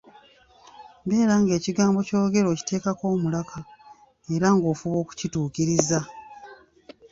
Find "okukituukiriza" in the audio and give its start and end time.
5.03-5.99